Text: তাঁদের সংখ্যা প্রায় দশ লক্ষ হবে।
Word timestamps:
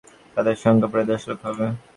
তাঁদের 0.37 0.55
সংখ্যা 0.63 0.89
প্রায় 0.91 1.07
দশ 1.11 1.21
লক্ষ 1.29 1.43
হবে। 1.49 1.67